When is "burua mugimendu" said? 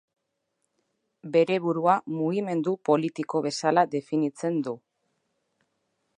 1.65-2.75